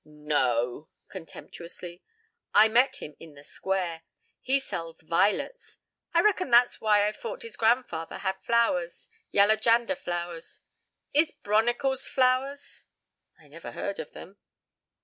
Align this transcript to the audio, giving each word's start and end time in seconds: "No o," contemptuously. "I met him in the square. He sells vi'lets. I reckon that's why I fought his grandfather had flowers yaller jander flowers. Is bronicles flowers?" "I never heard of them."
"No 0.03 0.57
o," 0.65 0.89
contemptuously. 1.09 2.01
"I 2.55 2.67
met 2.69 3.03
him 3.03 3.15
in 3.19 3.35
the 3.35 3.43
square. 3.43 4.01
He 4.41 4.59
sells 4.59 5.01
vi'lets. 5.03 5.77
I 6.11 6.21
reckon 6.21 6.49
that's 6.49 6.81
why 6.81 7.07
I 7.07 7.11
fought 7.11 7.43
his 7.43 7.55
grandfather 7.55 8.17
had 8.17 8.41
flowers 8.41 9.09
yaller 9.29 9.57
jander 9.57 9.95
flowers. 9.95 10.61
Is 11.13 11.31
bronicles 11.43 12.07
flowers?" 12.07 12.85
"I 13.37 13.47
never 13.47 13.73
heard 13.73 13.99
of 13.99 14.11
them." 14.13 14.37